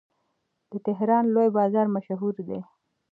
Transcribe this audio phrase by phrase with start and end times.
[0.71, 2.59] د تهران لوی بازار مشهور دی.